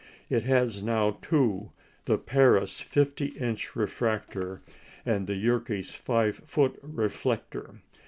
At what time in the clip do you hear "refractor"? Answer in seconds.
3.75-4.63